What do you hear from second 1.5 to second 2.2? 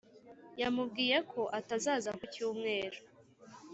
atazaza